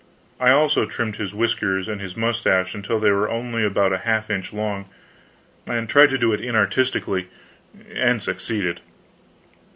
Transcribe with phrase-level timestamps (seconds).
[0.39, 4.51] I also trimmed his whiskers and mustache until they were only about a half inch
[4.51, 4.85] long;
[5.67, 7.27] and tried to do it inartistically,
[7.93, 8.79] and succeeded.